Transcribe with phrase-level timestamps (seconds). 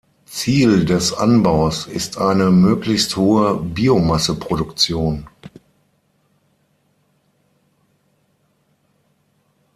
[0.25, 5.27] Ziel des Anbaus ist eine möglichst hohe Biomasseproduktion.